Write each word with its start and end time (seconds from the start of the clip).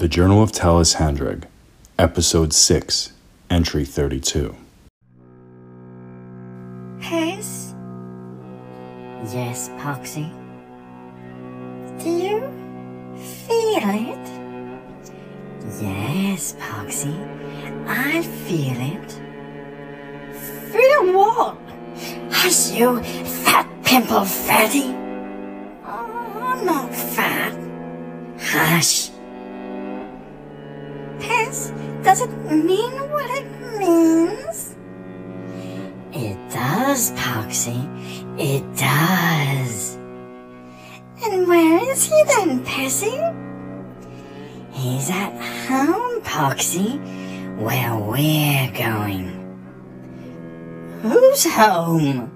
The 0.00 0.08
Journal 0.08 0.42
of 0.42 0.50
Telas 0.50 0.96
Handreg, 0.96 1.44
Episode 1.98 2.54
6, 2.54 3.12
Entry 3.50 3.84
32. 3.84 4.56
Pez? 7.00 7.74
Yes, 9.30 9.68
Poxy. 9.76 10.32
Do 12.02 12.08
you 12.08 12.40
feel 13.14 13.90
it? 13.90 14.26
Yes, 15.82 16.54
Poxy. 16.58 17.14
I 17.86 18.22
feel 18.22 18.80
it. 18.80 19.12
Feel 20.72 21.12
what? 21.12 21.58
Hush, 22.32 22.70
you 22.70 23.02
fat 23.02 23.68
pimple 23.84 24.24
fatty. 24.24 24.94
Oh, 25.84 26.38
I'm 26.40 26.64
not 26.64 26.90
fat. 26.94 27.54
Hush. 28.40 29.09
Pez, 31.50 32.04
does 32.04 32.20
it 32.20 32.30
mean 32.52 32.92
what 33.10 33.28
it 33.30 33.78
means? 33.78 34.76
It 36.12 36.38
does, 36.50 37.10
Poxy. 37.12 37.80
It 38.38 38.62
does. 38.76 39.96
And 41.24 41.48
where 41.48 41.90
is 41.90 42.04
he 42.04 42.22
then, 42.24 42.64
Pezzy? 42.64 43.18
He's 44.70 45.10
at 45.10 45.32
home, 45.66 46.22
Poxy, 46.22 47.00
where 47.58 47.96
we're 47.96 48.70
going. 48.70 49.36
Who's 51.02 51.44
home? 51.52 52.30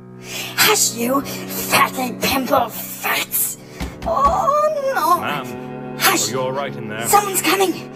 Hush, 0.57 0.97
you 0.97 1.21
fatty 1.21 2.17
pimple 2.21 2.69
fats! 2.69 3.59
Oh, 4.07 4.93
no! 4.95 5.21
Ma'am, 5.21 5.99
Hush! 5.99 6.29
are 6.29 6.31
you 6.33 6.41
alright 6.41 6.75
in 6.75 6.89
there? 6.89 7.07
Someone's 7.07 7.43
coming! 7.43 7.94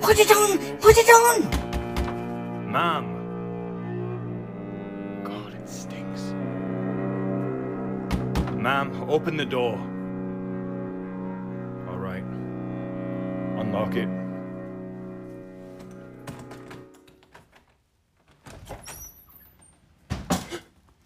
Put 0.00 0.18
it 0.18 0.30
on! 0.30 0.58
Put 0.78 0.96
it 0.96 1.08
on! 1.08 1.42
Ma'am! 2.72 3.04
God, 5.24 5.54
it 5.54 5.68
stinks. 5.68 6.32
Ma'am, 8.54 9.04
open 9.08 9.36
the 9.36 9.44
door. 9.44 9.78
Alright. 11.88 12.24
Unlock 13.58 13.96
it. 13.96 14.08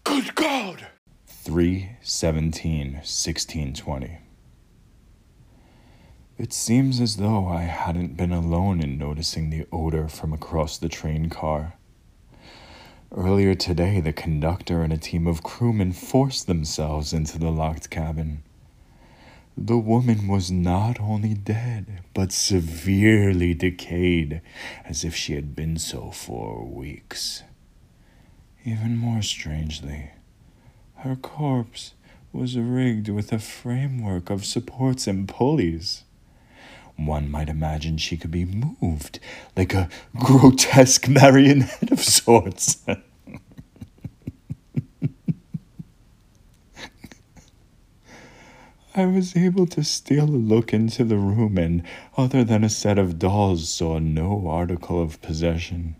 Good 0.04 0.34
God! 0.34 0.86
3 1.26 1.96
17 2.02 3.00
16 3.02 3.74
20. 3.74 4.18
It 6.38 6.52
seems 6.52 7.00
as 7.00 7.16
though 7.16 7.46
I 7.46 7.62
hadn't 7.62 8.16
been 8.16 8.32
alone 8.32 8.80
in 8.80 8.96
noticing 8.96 9.50
the 9.50 9.66
odor 9.70 10.08
from 10.08 10.32
across 10.32 10.78
the 10.78 10.88
train 10.88 11.28
car. 11.28 11.74
Earlier 13.14 13.54
today, 13.54 14.00
the 14.00 14.14
conductor 14.14 14.82
and 14.82 14.92
a 14.92 14.96
team 14.96 15.26
of 15.26 15.42
crewmen 15.42 15.92
forced 15.92 16.46
themselves 16.46 17.12
into 17.12 17.38
the 17.38 17.50
locked 17.50 17.90
cabin. 17.90 18.42
The 19.56 19.76
woman 19.76 20.26
was 20.28 20.50
not 20.50 20.98
only 20.98 21.34
dead, 21.34 22.00
but 22.14 22.32
severely 22.32 23.52
decayed, 23.52 24.40
as 24.86 25.04
if 25.04 25.14
she 25.14 25.34
had 25.34 25.54
been 25.54 25.76
so 25.76 26.10
for 26.10 26.64
weeks. 26.64 27.42
Even 28.64 28.96
more 28.96 29.20
strangely, 29.20 30.12
her 30.96 31.16
corpse 31.16 31.92
was 32.32 32.56
rigged 32.56 33.10
with 33.10 33.30
a 33.30 33.38
framework 33.38 34.30
of 34.30 34.46
supports 34.46 35.06
and 35.06 35.28
pulleys. 35.28 36.04
One 36.96 37.30
might 37.30 37.48
imagine 37.48 37.96
she 37.96 38.16
could 38.16 38.30
be 38.30 38.44
moved 38.44 39.18
like 39.56 39.74
a 39.74 39.88
grotesque 40.16 41.08
marionette 41.10 41.90
of 41.90 42.00
sorts. 42.00 42.78
I 48.94 49.06
was 49.06 49.34
able 49.34 49.66
to 49.68 49.82
steal 49.82 50.24
a 50.24 50.26
look 50.26 50.74
into 50.74 51.02
the 51.02 51.16
room 51.16 51.56
and, 51.56 51.82
other 52.16 52.44
than 52.44 52.62
a 52.62 52.68
set 52.68 52.98
of 52.98 53.18
dolls, 53.18 53.70
saw 53.70 53.98
no 53.98 54.46
article 54.48 55.00
of 55.00 55.22
possession. 55.22 55.96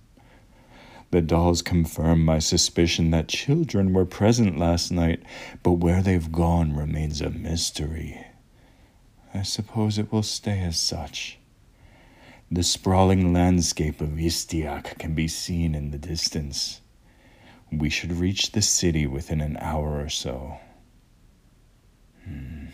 The 1.10 1.22
dolls 1.22 1.62
confirm 1.62 2.24
my 2.24 2.38
suspicion 2.38 3.10
that 3.10 3.28
children 3.28 3.94
were 3.94 4.04
present 4.04 4.58
last 4.58 4.90
night, 4.90 5.22
but 5.62 5.72
where 5.72 6.02
they've 6.02 6.30
gone 6.30 6.76
remains 6.76 7.22
a 7.22 7.30
mystery. 7.30 8.26
I 9.34 9.42
suppose 9.42 9.98
it 9.98 10.12
will 10.12 10.22
stay 10.22 10.60
as 10.60 10.78
such. 10.78 11.38
The 12.50 12.62
sprawling 12.62 13.32
landscape 13.32 14.02
of 14.02 14.18
Istiak 14.18 14.98
can 14.98 15.14
be 15.14 15.26
seen 15.26 15.74
in 15.74 15.90
the 15.90 15.98
distance. 15.98 16.82
We 17.70 17.88
should 17.88 18.12
reach 18.12 18.52
the 18.52 18.60
city 18.60 19.06
within 19.06 19.40
an 19.40 19.56
hour 19.58 19.98
or 19.98 20.10
so. 20.10 20.58
Hmm. 22.24 22.66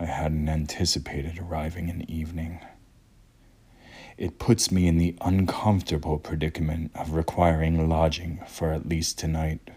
I 0.00 0.06
hadn't 0.06 0.48
anticipated 0.48 1.38
arriving 1.38 1.90
in 1.90 1.98
the 1.98 2.12
evening. 2.12 2.60
It 4.16 4.38
puts 4.38 4.72
me 4.72 4.86
in 4.86 4.96
the 4.96 5.16
uncomfortable 5.20 6.18
predicament 6.18 6.92
of 6.94 7.12
requiring 7.12 7.88
lodging 7.88 8.40
for 8.46 8.72
at 8.72 8.88
least 8.88 9.18
tonight. 9.18 9.70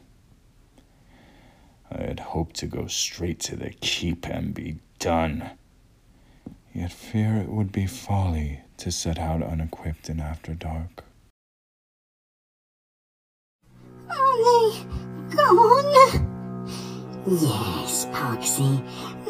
I 1.91 2.03
had 2.03 2.19
hoped 2.19 2.55
to 2.57 2.67
go 2.67 2.87
straight 2.87 3.39
to 3.41 3.55
the 3.57 3.71
keep 3.71 4.25
and 4.27 4.53
be 4.53 4.77
done. 5.07 5.51
Yet 6.73 6.91
fear 6.91 7.37
it 7.37 7.47
would 7.47 7.71
be 7.71 7.85
folly 7.85 8.59
to 8.75 8.91
set 8.91 9.17
out 9.17 9.41
unequipped 9.41 10.09
and 10.09 10.19
after 10.19 10.53
dark. 10.53 11.05
Are 14.09 14.37
they 14.47 14.83
gone? 15.33 15.93
Yes, 17.25 18.07
Poxy, 18.11 18.83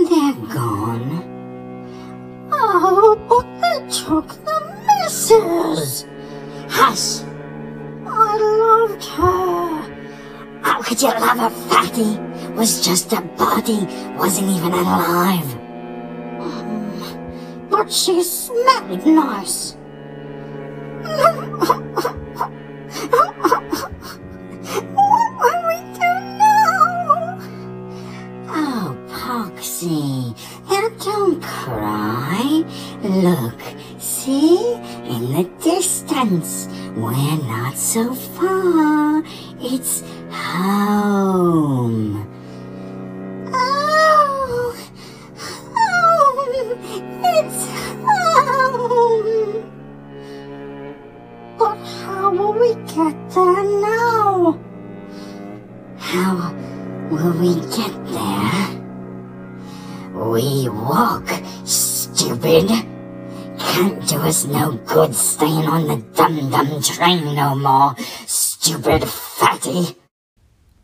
they're 0.09 0.47
gone. 0.51 1.11
Oh, 2.51 3.15
but 3.29 3.45
they 3.61 3.77
took 4.01 4.29
the 4.47 4.59
missus. 4.88 6.07
Hush. 6.69 7.21
I 8.07 8.35
loved 8.63 9.05
her. 9.17 9.67
How 10.63 10.81
could 10.81 10.99
you 11.03 11.09
love 11.09 11.39
a 11.39 11.51
fatty? 11.69 12.17
Was 12.55 12.83
just 12.83 13.13
a 13.13 13.21
body, 13.21 13.85
wasn't 14.17 14.49
even 14.49 14.73
alive. 14.73 15.66
But 17.77 17.91
she 17.93 18.23
smelled 18.23 19.05
nice. 19.05 19.75
What 21.03 21.83
will 25.38 25.61
we 25.69 25.77
do 25.93 26.11
now? 26.41 27.38
Oh, 28.49 28.97
Poxy, 29.11 30.33
now 30.71 30.89
don't 31.05 31.39
cry. 31.43 32.65
Look, 33.03 33.61
see? 33.99 34.73
In 34.73 35.33
the 35.33 35.44
distance. 35.63 36.67
We're 36.95 37.38
not 37.47 37.77
so 37.77 38.15
far. 38.15 39.23
It's 39.59 40.01
home. 40.31 42.25
How 52.04 52.31
will 52.31 52.54
we 52.54 52.74
get 52.86 53.30
there 53.30 53.63
now? 53.63 54.60
How 55.98 56.54
will 57.10 57.34
we 57.39 57.56
get 57.75 57.94
there? 58.07 58.84
We 60.13 60.68
walk, 60.69 61.30
stupid. 61.63 62.69
Can't 63.60 64.07
do 64.07 64.18
us 64.18 64.45
no 64.45 64.74
good 64.86 65.13
staying 65.13 65.68
on 65.68 65.88
the 65.88 65.98
dum-dum 66.16 66.81
train 66.81 67.36
no 67.36 67.56
more, 67.56 67.95
stupid 68.25 69.04
fatty. 69.07 69.95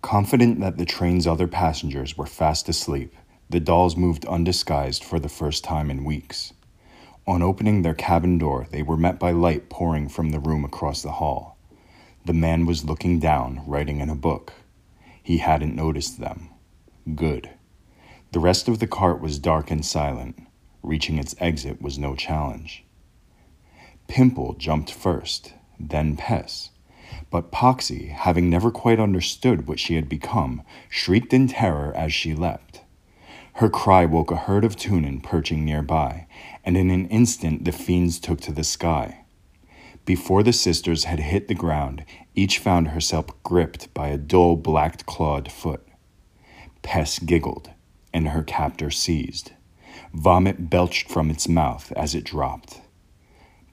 Confident 0.01 0.59
that 0.59 0.77
the 0.77 0.85
train's 0.85 1.25
other 1.25 1.47
passengers 1.47 2.17
were 2.17 2.25
fast 2.25 2.69
asleep, 2.69 3.15
the 3.49 3.59
dolls 3.59 3.97
moved 3.97 4.25
undisguised 4.25 5.03
for 5.03 5.19
the 5.19 5.29
first 5.29 5.63
time 5.63 5.89
in 5.89 6.03
weeks. 6.03 6.53
On 7.25 7.41
opening 7.41 7.81
their 7.81 7.93
cabin 7.93 8.37
door, 8.37 8.67
they 8.69 8.83
were 8.83 8.97
met 8.97 9.17
by 9.17 9.31
light 9.31 9.69
pouring 9.69 10.09
from 10.09 10.29
the 10.29 10.39
room 10.39 10.65
across 10.65 11.01
the 11.01 11.13
hall. 11.13 11.57
The 12.25 12.33
man 12.33 12.65
was 12.65 12.83
looking 12.83 13.19
down, 13.19 13.63
writing 13.65 13.99
in 14.01 14.09
a 14.09 14.15
book. 14.15 14.53
He 15.21 15.37
hadn't 15.37 15.75
noticed 15.75 16.19
them. 16.19 16.49
Good. 17.15 17.49
The 18.33 18.39
rest 18.39 18.67
of 18.67 18.79
the 18.79 18.87
cart 18.87 19.21
was 19.21 19.39
dark 19.39 19.71
and 19.71 19.85
silent. 19.85 20.47
Reaching 20.81 21.17
its 21.17 21.35
exit 21.39 21.81
was 21.81 21.97
no 21.97 22.13
challenge. 22.15 22.83
Pimple 24.07 24.55
jumped 24.55 24.91
first, 24.91 25.53
then 25.79 26.17
Pess. 26.17 26.71
But 27.29 27.51
Poxy, 27.51 28.09
having 28.09 28.49
never 28.49 28.69
quite 28.69 28.99
understood 28.99 29.65
what 29.65 29.79
she 29.79 29.95
had 29.95 30.09
become, 30.09 30.61
shrieked 30.89 31.33
in 31.33 31.47
terror 31.47 31.93
as 31.95 32.13
she 32.13 32.35
leapt. 32.35 32.81
Her 33.57 33.69
cry 33.69 34.05
woke 34.05 34.31
a 34.31 34.35
herd 34.35 34.65
of 34.65 34.75
tunin 34.75 35.21
perching 35.21 35.63
nearby, 35.63 36.25
and 36.63 36.75
in 36.75 36.89
an 36.89 37.07
instant 37.09 37.65
the 37.65 37.71
fiends 37.71 38.19
took 38.19 38.41
to 38.41 38.51
the 38.51 38.63
sky. 38.63 39.19
Before 40.05 40.41
the 40.41 40.51
sisters 40.51 41.03
had 41.03 41.19
hit 41.19 41.47
the 41.47 41.53
ground, 41.53 42.03
each 42.35 42.57
found 42.57 42.89
herself 42.89 43.27
gripped 43.43 43.93
by 43.93 44.09
a 44.09 44.17
dull 44.17 44.55
black 44.55 45.05
clawed 45.05 45.51
foot. 45.51 45.87
Pess 46.81 47.19
giggled, 47.19 47.69
and 48.11 48.29
her 48.29 48.43
captor 48.43 48.89
seized. 48.89 49.51
Vomit 50.13 50.69
belched 50.69 51.09
from 51.09 51.29
its 51.29 51.47
mouth 51.47 51.91
as 51.93 52.15
it 52.15 52.23
dropped. 52.23 52.81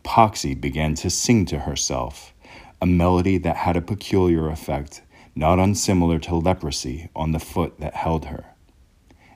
Poxy 0.05 0.55
began 0.59 0.95
to 0.97 1.11
sing 1.11 1.47
to 1.47 1.61
herself, 1.61 2.35
a 2.83 2.87
melody 2.87 3.39
that 3.39 3.57
had 3.57 3.77
a 3.77 3.83
peculiar 3.83 4.49
effect, 4.49 5.03
not 5.35 5.59
unsimilar 5.59 6.19
to 6.19 6.35
leprosy, 6.35 7.09
on 7.17 7.33
the 7.33 7.39
foot 7.39 7.81
that 7.81 7.95
held 7.95 8.27
her. 8.27 8.50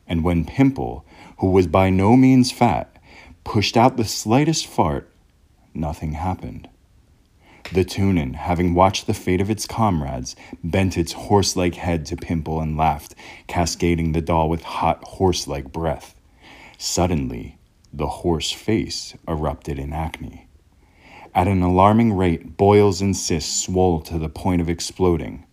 And 0.06 0.22
when 0.22 0.44
Pimple, 0.44 1.04
who 1.38 1.50
was 1.50 1.66
by 1.66 1.90
no 1.90 2.16
means 2.16 2.50
fat, 2.50 2.98
pushed 3.44 3.76
out 3.76 3.96
the 3.96 4.04
slightest 4.04 4.66
fart, 4.66 5.10
nothing 5.72 6.12
happened. 6.12 6.68
The 7.72 7.84
Tunin, 7.84 8.34
having 8.34 8.74
watched 8.74 9.06
the 9.06 9.14
fate 9.14 9.40
of 9.40 9.50
its 9.50 9.66
comrades, 9.66 10.36
bent 10.62 10.98
its 10.98 11.12
horse 11.12 11.56
like 11.56 11.76
head 11.76 12.04
to 12.06 12.16
Pimple 12.16 12.60
and 12.60 12.76
laughed, 12.76 13.14
cascading 13.46 14.12
the 14.12 14.20
doll 14.20 14.48
with 14.48 14.62
hot 14.62 15.02
horse 15.04 15.48
like 15.48 15.72
breath. 15.72 16.14
Suddenly, 16.76 17.56
the 17.92 18.06
horse 18.06 18.52
face 18.52 19.14
erupted 19.26 19.78
in 19.78 19.92
acne. 19.92 20.46
At 21.34 21.48
an 21.48 21.62
alarming 21.62 22.12
rate, 22.12 22.56
boils 22.56 23.00
and 23.00 23.16
cysts 23.16 23.64
swelled 23.64 24.04
to 24.06 24.18
the 24.18 24.28
point 24.28 24.60
of 24.60 24.68
exploding. 24.68 25.44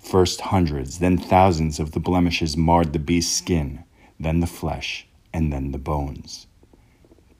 First 0.00 0.40
hundreds, 0.40 0.98
then 1.00 1.18
thousands 1.18 1.78
of 1.78 1.92
the 1.92 2.00
blemishes 2.00 2.56
marred 2.56 2.92
the 2.92 2.98
beast's 2.98 3.36
skin, 3.36 3.84
then 4.18 4.40
the 4.40 4.46
flesh, 4.46 5.06
and 5.32 5.52
then 5.52 5.72
the 5.72 5.78
bones. 5.78 6.46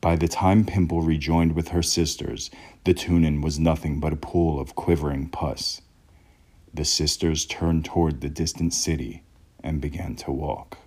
By 0.01 0.17
the 0.17 0.29
time 0.29 0.65
Pimple 0.65 1.03
rejoined 1.03 1.55
with 1.55 1.69
her 1.69 1.83
sisters, 1.83 2.51
the 2.85 2.95
Tunin 2.95 3.43
was 3.43 3.59
nothing 3.59 3.99
but 3.99 4.13
a 4.13 4.17
pool 4.17 4.61
of 4.61 4.77
quivering 4.77 5.29
pus. 5.29 5.83
The 6.73 6.85
sisters 6.85 7.45
turned 7.45 7.85
toward 7.85 8.21
the 8.21 8.29
distant 8.29 8.73
city 8.75 9.25
and 9.63 9.81
began 9.81 10.15
to 10.17 10.31
walk. 10.31 10.79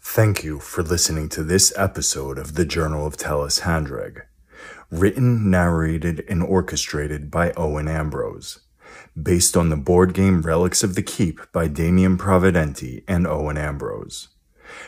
Thank 0.00 0.44
you 0.44 0.60
for 0.60 0.82
listening 0.82 1.30
to 1.30 1.42
this 1.42 1.72
episode 1.76 2.38
of 2.38 2.54
the 2.54 2.66
Journal 2.66 3.06
of 3.06 3.16
Telas 3.16 3.62
Handreg. 3.62 4.22
Written, 4.90 5.50
narrated, 5.50 6.24
and 6.28 6.42
orchestrated 6.42 7.30
by 7.30 7.52
Owen 7.52 7.88
Ambrose. 7.88 8.60
Based 9.20 9.56
on 9.56 9.70
the 9.70 9.76
board 9.76 10.12
game 10.12 10.42
Relics 10.42 10.82
of 10.82 10.96
the 10.96 11.02
Keep 11.02 11.52
by 11.52 11.68
Damian 11.68 12.18
Providenti 12.18 13.04
and 13.06 13.28
Owen 13.28 13.56
Ambrose. 13.56 14.26